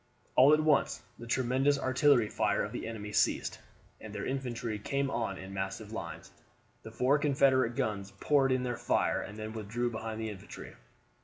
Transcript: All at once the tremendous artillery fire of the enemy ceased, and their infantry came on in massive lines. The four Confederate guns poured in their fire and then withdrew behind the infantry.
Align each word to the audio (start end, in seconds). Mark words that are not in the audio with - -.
All 0.35 0.51
at 0.51 0.59
once 0.61 1.03
the 1.19 1.27
tremendous 1.27 1.77
artillery 1.77 2.27
fire 2.27 2.63
of 2.63 2.71
the 2.71 2.87
enemy 2.87 3.11
ceased, 3.11 3.59
and 3.99 4.11
their 4.15 4.25
infantry 4.25 4.79
came 4.79 5.11
on 5.11 5.37
in 5.37 5.53
massive 5.53 5.91
lines. 5.91 6.31
The 6.81 6.89
four 6.89 7.19
Confederate 7.19 7.75
guns 7.75 8.09
poured 8.19 8.51
in 8.51 8.63
their 8.63 8.77
fire 8.77 9.21
and 9.21 9.37
then 9.37 9.53
withdrew 9.53 9.91
behind 9.91 10.19
the 10.19 10.31
infantry. 10.31 10.73